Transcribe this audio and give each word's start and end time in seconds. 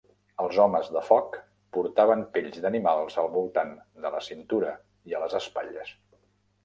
Els 0.43 0.55
homes 0.61 0.87
de 0.93 1.03
foc 1.09 1.35
portaven 1.77 2.23
pells 2.37 2.57
d'animals 2.63 3.19
al 3.25 3.29
voltant 3.35 3.77
de 4.07 4.13
la 4.17 4.23
cintura 4.29 4.73
i 5.13 5.19
a 5.21 5.25
les 5.27 5.37
espatlles. 5.43 5.97